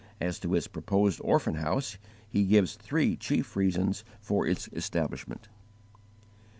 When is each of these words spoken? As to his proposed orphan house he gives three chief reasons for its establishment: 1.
As 0.19 0.39
to 0.39 0.53
his 0.53 0.67
proposed 0.67 1.21
orphan 1.23 1.53
house 1.53 1.99
he 2.27 2.43
gives 2.45 2.73
three 2.73 3.15
chief 3.15 3.55
reasons 3.55 4.03
for 4.19 4.47
its 4.47 4.67
establishment: 4.73 5.47
1. 5.91 5.99